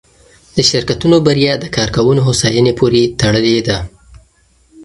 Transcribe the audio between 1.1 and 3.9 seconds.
بریا د کارکوونکو هوساینې پورې تړلې ده.